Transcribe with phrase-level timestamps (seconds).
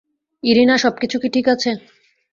[0.43, 1.71] Irina সবকিছু ঠিক আছে?